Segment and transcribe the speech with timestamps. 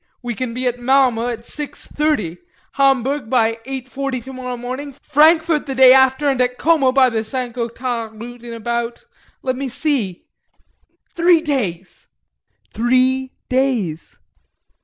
[0.23, 2.39] We can be at Malmö at 6.30,
[2.71, 7.53] Hamburg at 8.40 tomorrow morning, Frankfort the day after and at Como by the St.
[7.53, 9.05] Gothard route in about
[9.43, 10.25] let me see,
[11.13, 12.07] three days.
[12.73, 14.17] Three days!